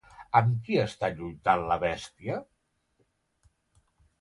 Amb 0.37 0.55
qui 0.69 0.77
està 0.83 1.09
lluitant 1.19 1.67
la 1.73 1.77
bèstia? 1.85 2.39